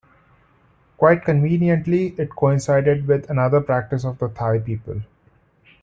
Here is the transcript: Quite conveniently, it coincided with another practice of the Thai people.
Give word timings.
Quite 0.97 1.23
conveniently, 1.23 2.15
it 2.17 2.31
coincided 2.31 3.05
with 3.07 3.29
another 3.29 3.61
practice 3.61 4.03
of 4.03 4.17
the 4.17 4.29
Thai 4.29 4.57
people. 4.57 5.01